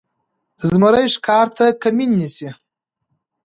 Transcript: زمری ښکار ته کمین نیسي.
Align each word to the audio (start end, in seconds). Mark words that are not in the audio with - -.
زمری 0.69 1.05
ښکار 1.13 1.47
ته 1.57 1.65
کمین 1.81 2.11
نیسي. 2.19 2.49